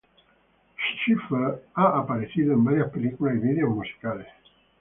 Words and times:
Schiffer 0.97 1.59
ha 1.75 1.85
aparecido 1.99 2.53
en 2.53 2.63
varias 2.63 2.89
películas 2.89 3.35
y 3.35 3.39
videos 3.39 3.69
musicales. 3.69 4.25